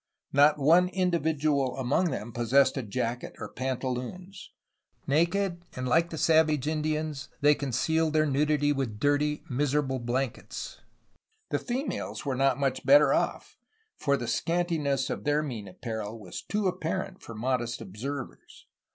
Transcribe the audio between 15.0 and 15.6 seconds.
of their